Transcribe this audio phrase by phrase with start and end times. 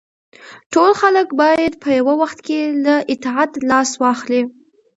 [0.73, 2.39] ټول خلک باید په یو وخت
[2.85, 4.41] له اطاعت لاس واخلي.